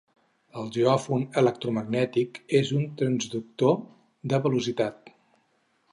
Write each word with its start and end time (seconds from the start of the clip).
Un 0.61 0.71
geòfon 0.77 1.25
electromagnètic 1.41 2.41
és 2.61 2.73
un 2.79 2.89
transductor 3.03 3.79
de 4.35 4.41
velocitat. 4.47 5.13